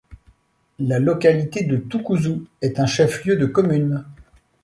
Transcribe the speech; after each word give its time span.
La 0.79 0.97
localité 0.97 1.63
de 1.63 1.77
Toukouzou 1.77 2.47
est 2.63 2.79
un 2.79 2.87
chef-lieu 2.87 3.35
de 3.35 3.45
commune. 3.45 4.03